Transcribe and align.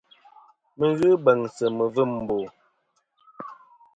Mi 0.77 0.87
ghɨ 0.97 1.09
beŋsɨ 1.25 1.65
mivim 1.77 2.11
mbo. 2.21 2.35